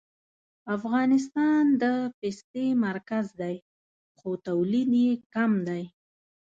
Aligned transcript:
افغانستان 0.77 1.63
د 1.81 1.83
پستې 2.19 2.65
مرکز 2.85 3.25
دی 3.41 3.55
خو 4.17 4.29
تولید 4.47 4.89
یې 5.03 5.11
کم 5.33 5.51
دی 5.67 5.83